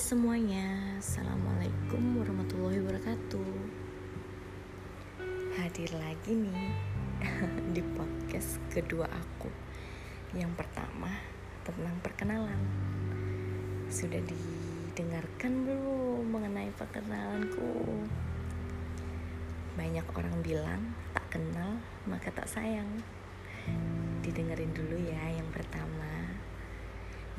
semuanya, 0.00 0.96
Assalamualaikum 0.96 2.24
warahmatullahi 2.24 2.80
wabarakatuh. 2.80 3.52
Hadir 5.60 5.92
lagi 5.92 6.40
nih 6.40 6.72
di 7.76 7.84
podcast 7.84 8.56
kedua 8.72 9.04
aku. 9.12 9.52
Yang 10.32 10.56
pertama 10.56 11.12
tentang 11.68 12.00
perkenalan. 12.00 12.64
Sudah 13.92 14.24
didengarkan 14.24 15.68
belum 15.68 16.32
mengenai 16.32 16.72
perkenalanku? 16.80 18.00
Banyak 19.76 20.06
orang 20.16 20.36
bilang 20.40 20.96
tak 21.12 21.28
kenal 21.28 21.76
maka 22.08 22.32
tak 22.32 22.48
sayang. 22.48 22.88
Didengerin 24.24 24.72
dulu 24.72 24.96
ya 24.96 25.36
yang 25.36 25.52
pertama 25.52 26.40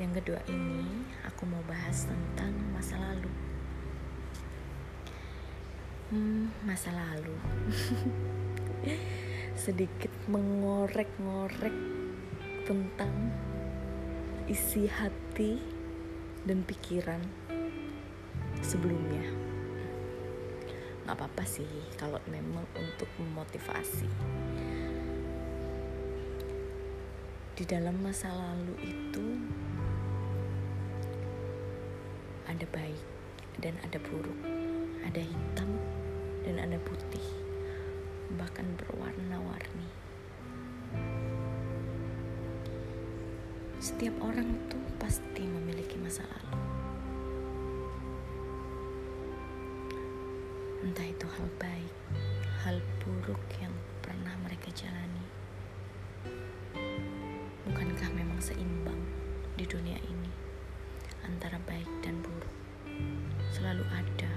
yang 0.01 0.17
kedua 0.17 0.41
ini 0.49 0.81
aku 1.29 1.45
mau 1.45 1.61
bahas 1.69 2.09
tentang 2.09 2.49
masa 2.73 2.97
lalu. 2.97 3.29
Hmm, 6.09 6.49
masa 6.65 6.89
lalu. 6.89 7.37
Sedikit 9.69 10.09
mengorek-ngorek 10.25 11.77
tentang 12.65 13.13
isi 14.49 14.89
hati 14.89 15.61
dan 16.49 16.65
pikiran 16.65 17.21
sebelumnya. 18.65 19.29
Gak 21.05 21.13
apa-apa 21.13 21.45
sih 21.45 21.69
kalau 22.01 22.17
memang 22.25 22.65
untuk 22.73 23.07
memotivasi. 23.21 24.09
Di 27.53 27.69
dalam 27.69 28.01
masa 28.01 28.33
lalu 28.33 28.73
itu 28.81 29.37
ada 32.51 32.67
baik 32.75 32.99
dan 33.63 33.79
ada 33.79 33.95
buruk, 34.11 34.35
ada 35.07 35.23
hitam 35.23 35.71
dan 36.43 36.59
ada 36.59 36.75
putih, 36.83 37.23
bahkan 38.35 38.67
berwarna-warni. 38.75 39.87
Setiap 43.79 44.11
orang 44.19 44.51
tuh 44.67 44.83
pasti 44.99 45.47
memiliki 45.47 45.95
masa 45.95 46.27
lalu. 46.27 46.59
Entah 50.83 51.07
itu 51.07 51.27
hal 51.39 51.47
baik, 51.55 51.95
hal 52.67 52.77
buruk 52.99 53.39
yang 53.63 53.71
pernah 54.03 54.35
mereka 54.43 54.67
jalani. 54.75 55.25
Bukankah 57.63 58.11
memang 58.11 58.43
seimbang 58.43 58.99
di 59.55 59.63
dunia 59.63 59.95
ini? 60.03 60.30
Antara 61.25 61.57
baik 61.67 61.89
dan 62.01 62.17
buruk 62.21 62.55
selalu 63.51 63.85
ada. 63.93 64.33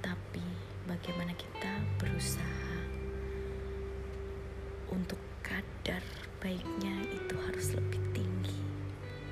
Tapi 0.00 0.44
bagaimana 0.86 1.34
kita 1.36 1.72
berusaha 1.98 2.76
untuk 4.90 5.20
kadar 5.44 6.02
baiknya 6.40 6.94
itu 7.10 7.34
harus 7.46 7.74
lebih 7.76 8.00
tinggi 8.16 8.62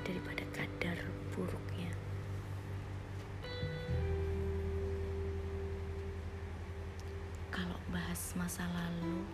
daripada 0.05 0.43
kadar 0.53 0.97
buruknya. 1.33 1.91
Kalau 7.49 7.79
bahas 7.91 8.21
masa 8.37 8.63
lalu, 8.71 9.25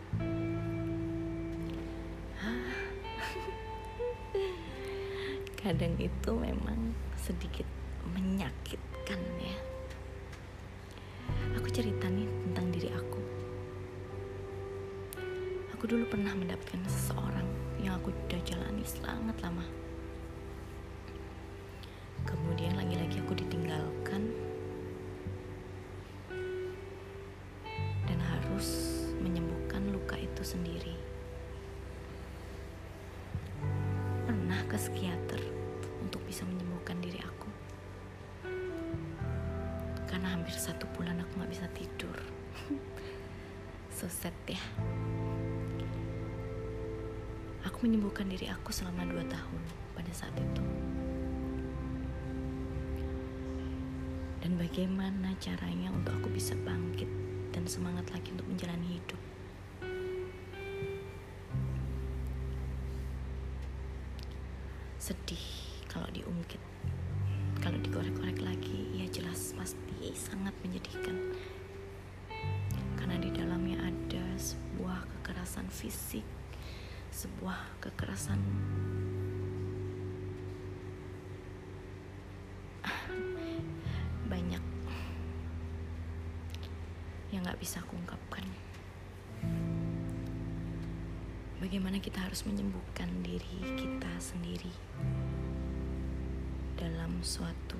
kadang 5.65 5.97
itu 5.97 6.29
memang 6.37 6.93
sedikit 7.17 7.65
menyakitkan 8.13 9.17
ya. 9.41 9.57
Aku 11.57 11.65
cerita 11.73 12.05
nih 12.05 12.29
tentang 12.45 12.69
diri 12.69 12.93
aku. 12.93 13.17
Aku 15.73 15.89
dulu 15.89 16.05
pernah 16.05 16.37
mendapatkan 16.37 16.85
seseorang 16.85 17.49
yang 17.81 17.97
aku 17.97 18.13
udah 18.13 18.37
jalani 18.45 18.85
sangat 18.85 19.33
lama. 19.41 19.65
Kemudian 22.29 22.77
lagi-lagi 22.77 23.25
aku 23.25 23.33
ditinggalkan 23.33 24.44
hampir 40.45 40.61
satu 40.61 40.85
bulan 40.93 41.17
aku 41.17 41.41
gak 41.41 41.49
bisa 41.49 41.65
tidur. 41.73 42.13
so 43.97 44.05
sad 44.05 44.29
ya. 44.45 44.61
Aku 47.65 47.89
menyembuhkan 47.89 48.29
diri 48.29 48.45
aku 48.53 48.69
selama 48.69 49.09
dua 49.09 49.25
tahun 49.25 49.61
pada 49.97 50.13
saat 50.13 50.37
itu. 50.37 50.61
Dan 54.45 54.61
bagaimana 54.61 55.33
caranya 55.41 55.89
untuk 55.89 56.13
aku 56.13 56.29
bisa 56.29 56.53
bangkit 56.61 57.09
dan 57.49 57.65
semangat 57.65 58.05
lagi 58.13 58.29
untuk 58.29 58.45
menjalani 58.45 59.01
hidup. 59.01 59.17
Fisik 76.15 76.23
sebuah 77.11 77.59
kekerasan. 77.83 78.39
Banyak 84.31 84.63
yang 87.35 87.43
nggak 87.43 87.59
bisa 87.59 87.83
aku 87.83 87.99
ungkapkan. 87.99 88.47
Bagaimana 91.59 91.99
kita 91.99 92.23
harus 92.23 92.47
menyembuhkan 92.47 93.09
diri 93.19 93.59
kita 93.75 94.11
sendiri 94.21 94.71
dalam 96.79 97.19
suatu 97.19 97.79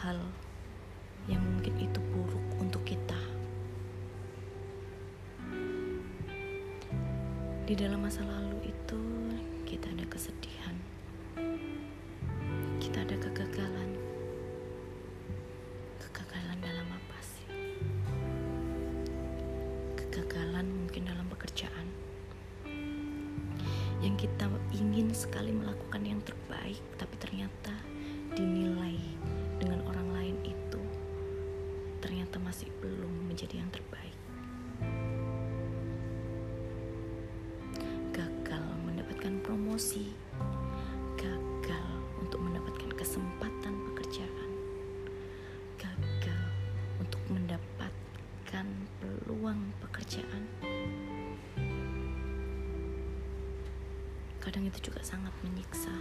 hal 0.00 0.20
yang 1.26 1.42
mungkin 1.44 1.76
itu 1.82 2.00
Di 7.68 7.76
dalam 7.76 8.00
masa 8.00 8.24
lalu 8.24 8.72
itu, 8.72 9.00
kita 9.68 9.92
ada 9.92 10.08
kesedihan, 10.08 10.72
kita 12.80 13.04
ada 13.04 13.12
kegagalan. 13.20 13.92
Kegagalan 16.00 16.56
dalam 16.64 16.88
apa 16.88 17.18
sih? 17.20 17.44
Kegagalan 20.00 20.64
mungkin 20.64 21.12
dalam 21.12 21.28
pekerjaan 21.28 21.92
yang 24.00 24.16
kita 24.16 24.48
ingin 24.72 25.12
sekali 25.12 25.52
melakukan 25.52 26.08
yang 26.08 26.24
terbaik, 26.24 26.80
tapi 26.96 27.20
ternyata 27.20 27.76
dinilai 28.32 28.96
dengan 29.60 29.84
orang 29.84 30.08
lain 30.16 30.36
itu 30.40 30.80
ternyata 32.00 32.40
masih 32.40 32.72
belum 32.80 33.28
menjadi 33.28 33.60
yang 33.60 33.68
terbaik. 33.68 34.07
Promosi, 39.78 40.10
gagal 41.14 41.86
untuk 42.18 42.42
mendapatkan 42.42 42.98
kesempatan 42.98 43.78
pekerjaan, 43.86 44.50
gagal 45.78 46.42
untuk 46.98 47.22
mendapatkan 47.30 48.66
peluang 48.98 49.70
pekerjaan 49.78 50.42
kadang 54.42 54.66
itu 54.66 54.90
juga 54.90 54.98
sangat 55.06 55.30
menyiksa. 55.46 55.94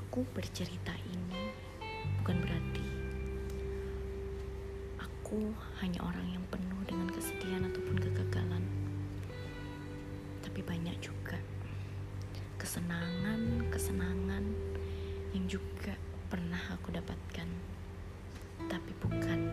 Aku 0.00 0.24
bercerita 0.32 0.96
ini 1.12 1.52
bukan 2.24 2.40
berarti 2.40 2.88
aku 4.96 5.52
hanya 5.84 6.00
orang 6.00 6.24
yang 6.32 6.44
penuh 6.48 6.80
dengan 6.88 7.12
kesedihan 7.12 7.68
ataupun 7.68 8.00
kegagalan. 8.00 8.45
Juga 10.98 11.38
kesenangan-kesenangan 12.58 14.44
yang 15.36 15.44
juga 15.46 15.94
pernah 16.26 16.60
aku 16.74 16.90
dapatkan. 16.90 17.48
Tapi 18.66 18.92
bukannya 18.98 19.45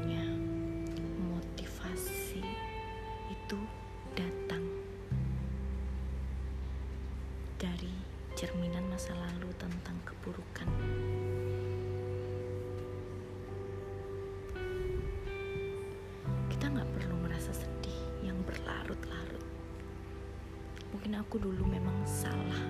aku 21.33 21.49
dulu 21.49 21.65
memang 21.65 21.97
salah 22.05 22.61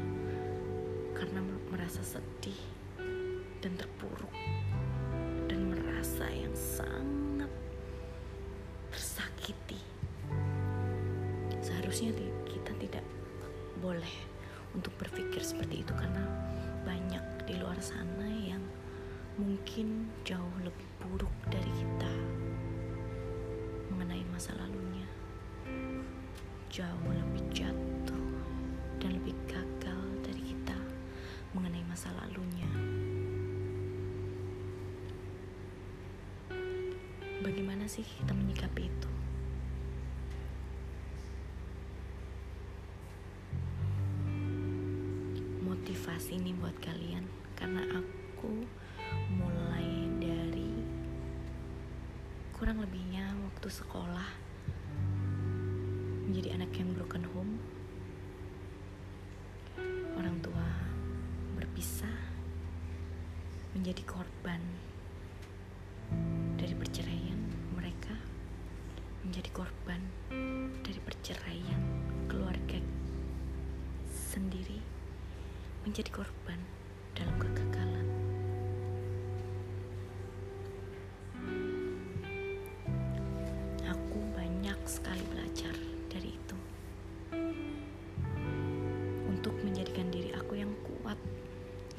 karena 1.11 1.43
merasa 1.67 1.99
sedih 1.99 2.55
dan 3.59 3.75
terpuruk 3.75 4.31
dan 5.51 5.67
merasa 5.67 6.31
yang 6.31 6.55
sangat 6.55 7.51
tersakiti. 8.87 9.83
Seharusnya 11.59 12.15
kita 12.47 12.71
tidak 12.79 13.03
boleh 13.83 14.15
untuk 14.71 14.95
berpikir 14.95 15.43
seperti 15.43 15.83
itu 15.83 15.91
karena 15.99 16.23
banyak 16.87 17.43
di 17.43 17.59
luar 17.59 17.75
sana 17.83 18.31
yang 18.31 18.63
mungkin 19.35 20.07
jauh 20.23 20.55
lebih 20.63 20.87
buruk 21.03 21.35
dari 21.51 21.71
kita 21.83 22.13
mengenai 23.91 24.23
masa 24.31 24.55
lalunya 24.55 25.03
jauh 26.71 27.11
lebih 27.11 27.43
jatuh 27.51 27.92
dan 29.03 29.19
lebih 29.19 29.35
gagal 29.51 30.01
dari 30.23 30.39
kita 30.39 30.79
mengenai 31.51 31.83
masa 31.91 32.07
lalunya. 32.15 32.71
Bagaimana 37.43 37.83
sih 37.91 38.07
kita 38.07 38.31
menyikapi 38.31 38.87
itu? 38.87 39.11
Motivasi 45.67 46.39
ini 46.39 46.55
buat 46.55 46.79
kalian 46.79 47.27
karena 47.59 47.83
aku 47.99 48.63
mulai 49.35 50.07
dari 50.23 50.71
kurang 52.55 52.79
lebihnya 52.79 53.35
waktu 53.51 53.67
sekolah 53.67 54.29
menjadi 56.23 56.55
anak 56.55 56.71
yang 56.79 56.95
broken 56.95 57.27
home 57.35 57.59
berpisah 61.83 62.15
menjadi 63.75 64.07
korban 64.07 64.63
dari 66.55 66.71
perceraian 66.79 67.35
mereka 67.75 68.15
menjadi 69.27 69.51
korban 69.51 69.99
dari 70.79 70.99
perceraian 71.03 71.83
keluarga 72.31 72.79
sendiri 74.07 74.79
menjadi 75.83 76.07
korban 76.23 76.55
dalam 77.19 77.35
kegagalan 77.35 77.82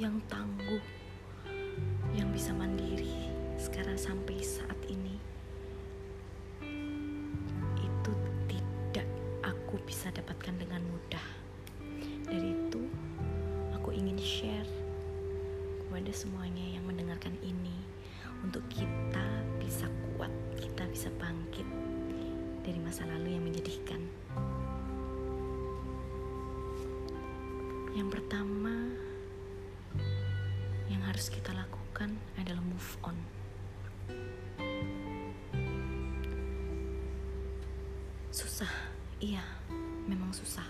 yang 0.04 0.20
tangguh, 0.28 0.84
yang 2.12 2.28
bisa 2.28 2.52
mandiri 2.52 3.24
sekarang 3.56 3.96
sampai 3.96 4.36
saat 4.44 4.76
ini. 4.84 5.16
Itu 7.80 8.12
tidak 8.44 9.08
aku 9.40 9.80
bisa 9.88 10.12
dapatkan 10.12 10.60
dengan 10.60 10.84
mudah. 10.84 11.24
Dari 12.28 12.52
itu, 12.52 12.84
aku 13.72 13.96
ingin 13.96 14.20
share 14.20 14.68
kepada 15.80 16.12
semuanya 16.12 16.76
yang 16.76 16.84
mendengarkan 16.84 17.32
ini 17.40 17.72
untuk 18.44 18.60
kita 18.68 19.24
bisa 19.56 19.88
kuat, 20.20 20.32
kita 20.60 20.84
bisa 20.92 21.08
bangkit 21.16 21.64
dari 22.60 22.76
masa 22.76 23.08
lalu 23.08 23.40
yang 23.40 23.44
menyedihkan. 23.48 24.04
Yang 27.96 28.20
pertama 28.20 28.92
harus 31.14 31.30
kita 31.30 31.54
lakukan 31.54 32.10
adalah 32.42 32.58
move 32.58 32.90
on. 33.06 33.14
Susah, 38.34 38.90
iya, 39.22 39.46
memang 40.10 40.34
susah. 40.34 40.66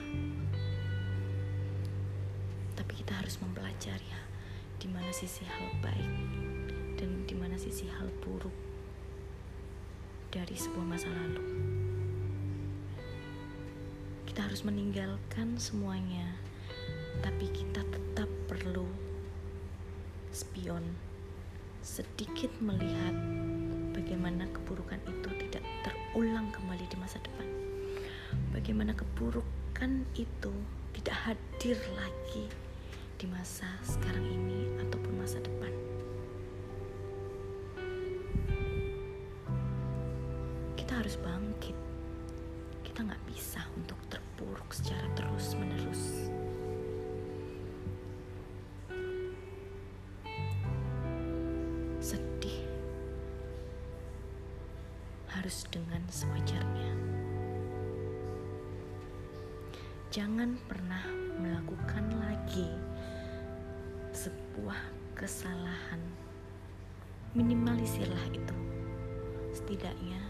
Tapi 2.77 2.93
kita 2.93 3.17
harus 3.17 3.41
mempelajari 3.41 4.05
ya, 4.05 4.21
di 4.77 4.93
mana 4.93 5.09
sisi 5.17 5.49
hal 5.49 5.81
baik 5.81 6.13
dan 7.01 7.25
di 7.25 7.33
mana 7.33 7.57
sisi 7.57 7.89
hal 7.89 8.13
buruk 8.21 8.53
dari 10.29 10.61
sebuah 10.61 10.85
masa 10.85 11.09
lalu 11.09 11.41
kita 14.29 14.45
harus 14.45 14.61
meninggalkan 14.67 15.57
semuanya 15.57 16.37
tapi 17.23 17.49
kita 17.55 17.81
tetap 17.87 18.27
perlu 18.51 19.04
spion. 20.35 20.83
Sedikit 21.81 22.51
melihat 22.59 23.15
bagaimana 23.95 24.51
keburukan 24.51 24.99
itu 25.07 25.31
tidak 25.47 25.63
terulang 25.87 26.51
kembali 26.51 26.83
di 26.91 26.97
masa 26.99 27.23
depan. 27.23 27.47
Bagaimana 28.51 28.99
keburukan 28.99 30.03
itu 30.19 30.53
tidak 30.99 31.17
hadir 31.23 31.79
lagi 31.95 32.51
di 33.15 33.27
masa 33.31 33.71
sekarang 33.87 34.27
ini 34.27 34.75
ataupun 34.83 35.15
masa 35.15 35.39
depan. 35.39 35.71
Kita 40.75 40.99
harus 40.99 41.15
bangkit. 41.23 41.79
Kita 42.83 43.07
nggak 43.07 43.23
bisa 43.31 43.63
untuk 43.79 43.99
terpuruk 44.11 44.75
secara 44.75 45.07
terus 45.15 45.55
jangan 60.15 60.55
pernah 60.71 61.03
melakukan 61.43 62.07
lagi 62.23 62.71
sebuah 64.15 64.79
kesalahan 65.19 65.99
minimalisirlah 67.35 68.23
itu 68.31 68.57
setidaknya 69.51 70.23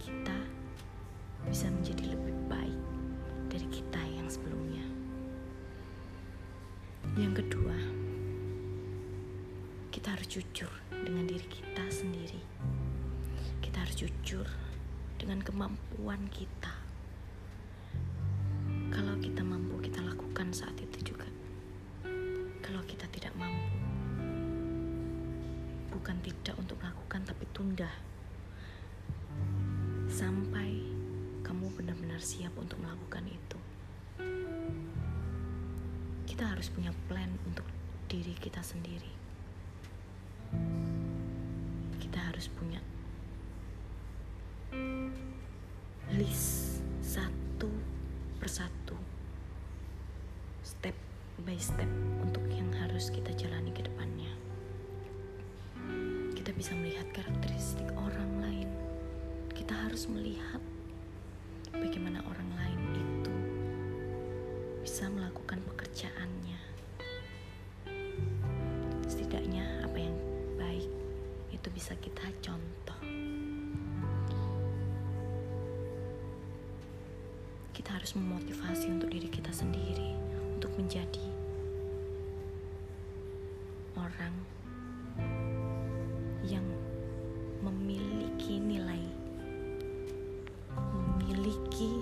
kita 0.00 0.32
bisa 1.44 1.68
menjadi 1.68 2.16
lebih 2.16 2.36
baik 2.48 2.80
dari 3.52 3.68
kita 3.68 4.00
yang 4.16 4.32
sebelumnya. 4.32 4.84
Yang 7.20 7.44
kedua, 7.44 7.76
kita 9.92 10.16
harus 10.16 10.28
jujur 10.40 10.72
dengan 10.88 11.28
diri 11.28 11.44
kita 11.52 11.84
sendiri. 11.92 12.40
Kita 13.60 13.84
harus 13.84 14.08
jujur 14.08 14.48
dengan 15.20 15.44
kemampuan 15.44 16.32
kita. 16.32 16.73
Saat 20.50 20.74
itu 20.82 21.14
juga. 21.14 21.28
Kalau 22.60 22.82
kita 22.84 23.06
tidak 23.12 23.32
mampu, 23.38 23.78
bukan 25.94 26.16
tidak 26.20 26.54
untuk 26.58 26.76
lakukan, 26.82 27.22
tapi 27.24 27.44
tunda 27.54 27.88
sampai 30.10 30.84
kamu 31.46 31.70
benar-benar 31.74 32.20
siap 32.20 32.52
untuk 32.60 32.76
melakukan 32.80 33.24
itu. 33.28 33.58
Kita 36.26 36.50
harus 36.50 36.68
punya 36.68 36.90
plan 37.06 37.30
untuk 37.46 37.64
diri 38.10 38.34
kita 38.36 38.60
sendiri. 38.60 39.12
Kita 42.02 42.18
harus 42.30 42.50
punya 42.50 42.82
by 51.44 51.60
step 51.60 51.88
untuk 52.24 52.40
yang 52.48 52.72
harus 52.80 53.12
kita 53.12 53.28
jalani 53.36 53.68
ke 53.68 53.84
depannya. 53.84 54.32
Kita 56.32 56.56
bisa 56.56 56.72
melihat 56.72 57.04
karakteristik 57.12 57.84
orang 58.00 58.40
lain. 58.40 58.68
Kita 59.52 59.76
harus 59.76 60.08
melihat 60.08 60.64
bagaimana 61.68 62.24
orang 62.24 62.48
lain 62.56 62.80
itu 62.96 63.34
bisa 64.80 65.04
melakukan 65.12 65.60
pekerjaannya. 65.68 66.60
Setidaknya 69.04 69.84
apa 69.84 70.00
yang 70.00 70.16
baik 70.56 70.88
itu 71.52 71.68
bisa 71.76 71.92
kita 72.00 72.24
contoh. 72.40 73.00
Kita 77.76 78.00
harus 78.00 78.16
memotivasi 78.16 78.96
untuk 78.96 79.12
diri 79.12 79.28
kita 79.28 79.52
sendiri 79.52 80.16
untuk 80.56 80.72
menjadi 80.80 81.33
orang 84.14 84.34
yang 86.46 86.66
memiliki 87.66 88.62
nilai, 88.62 89.02
memiliki 91.18 91.98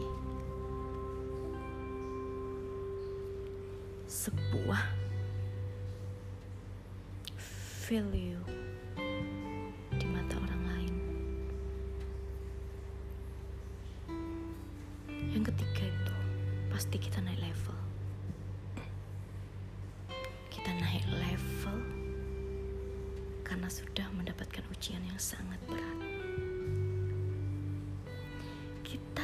sebuah 4.05 4.85
value. 7.89 8.45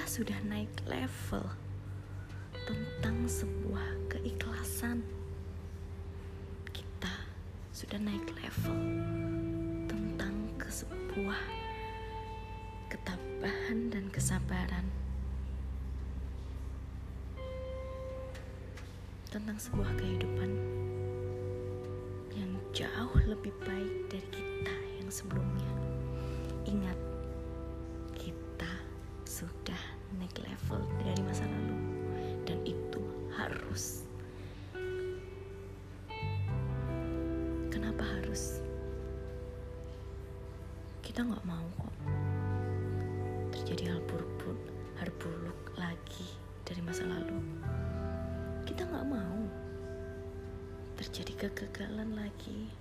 Sudah 0.08 0.40
naik 0.48 0.72
level 0.88 1.44
tentang 2.64 3.28
sebuah 3.28 4.08
keikhlasan. 4.08 5.04
Kita 6.72 7.12
sudah 7.76 8.00
naik 8.00 8.24
level 8.40 8.80
tentang 9.84 10.32
ke 10.56 10.64
sebuah 10.72 11.36
ketabahan 12.88 13.92
dan 13.92 14.08
kesabaran. 14.08 14.88
Tentang 19.28 19.60
sebuah 19.60 19.92
kehidupan 20.00 20.50
yang 22.32 22.56
jauh 22.72 23.20
lebih 23.28 23.52
baik 23.60 24.08
dari 24.08 24.28
kita 24.32 24.76
yang 25.04 25.12
sebelumnya. 25.12 25.72
Ingat, 26.64 26.96
level 30.42 30.80
dari 31.04 31.22
masa 31.26 31.44
lalu 31.46 31.76
dan 32.48 32.58
itu 32.64 33.02
harus. 33.34 34.08
Kenapa 37.68 38.02
harus? 38.06 38.64
Kita 41.04 41.26
nggak 41.26 41.44
mau 41.44 41.66
kok 41.76 41.94
terjadi 43.52 43.92
hal 43.92 44.00
buruk 44.08 44.32
hal 44.96 45.10
buruk 45.20 45.60
lagi 45.76 46.24
dari 46.64 46.80
masa 46.80 47.04
lalu. 47.04 47.36
Kita 48.64 48.88
nggak 48.88 49.06
mau 49.06 49.38
terjadi 50.96 51.46
kegagalan 51.46 52.16
lagi 52.16 52.72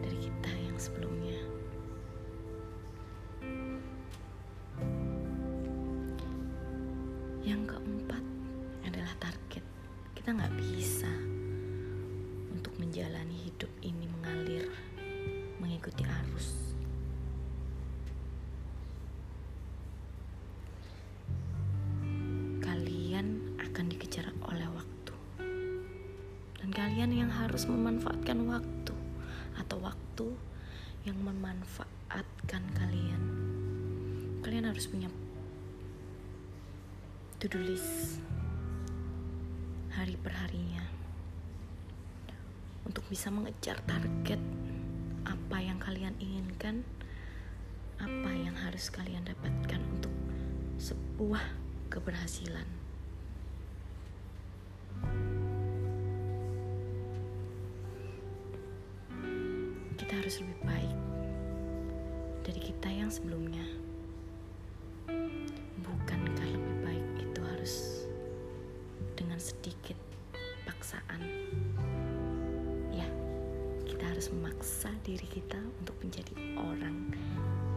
dari 0.00 0.18
kita 0.24 0.50
yang 0.56 0.78
sebelumnya. 0.80 1.27
Akan 23.68 23.84
dikejar 23.92 24.32
oleh 24.48 24.68
waktu. 24.72 25.14
Dan 26.58 26.68
kalian 26.72 27.12
yang 27.14 27.30
harus 27.30 27.68
memanfaatkan 27.68 28.42
waktu 28.48 28.94
atau 29.58 29.76
waktu 29.80 30.26
yang 31.04 31.18
memanfaatkan 31.20 32.62
kalian. 32.76 33.22
Kalian 34.44 34.68
harus 34.68 34.88
punya 34.88 35.12
to-do 37.38 37.62
list 37.62 38.18
hari 39.94 40.18
perharinya 40.18 40.82
untuk 42.86 43.04
bisa 43.06 43.28
mengejar 43.28 43.78
target 43.84 44.40
apa 45.28 45.58
yang 45.60 45.76
kalian 45.76 46.16
inginkan, 46.16 46.86
apa 48.00 48.30
yang 48.32 48.56
harus 48.56 48.88
kalian 48.88 49.26
dapatkan 49.28 49.82
untuk 49.92 50.14
sebuah 50.80 51.42
keberhasilan. 51.92 52.77
Harus 60.28 60.44
lebih 60.44 60.60
baik 60.60 60.98
dari 62.44 62.60
kita 62.60 62.88
yang 62.92 63.08
sebelumnya. 63.08 63.64
Bukankah 65.80 66.48
lebih 66.52 66.76
baik 66.84 67.06
itu 67.24 67.40
harus 67.48 68.04
dengan 69.16 69.40
sedikit 69.40 69.96
paksaan. 70.68 71.24
Ya, 72.92 73.08
kita 73.88 74.04
harus 74.04 74.28
memaksa 74.28 74.92
diri 75.00 75.24
kita 75.32 75.64
untuk 75.80 75.96
menjadi 76.04 76.36
orang 76.60 77.08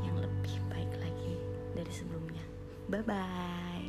yang 0.03 0.19
lebih 0.19 0.59
baik 0.67 0.91
lagi 0.99 1.39
dari 1.71 1.93
sebelumnya. 1.95 2.43
Bye 2.91 3.07
bye. 3.07 3.87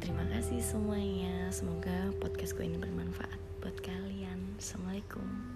Terima 0.00 0.24
kasih 0.32 0.64
semuanya. 0.64 1.52
Semoga 1.52 2.08
podcastku 2.24 2.64
ini 2.64 2.80
bermanfaat 2.80 3.36
buat 3.60 3.76
kalian. 3.84 4.56
Assalamualaikum. 4.56 5.53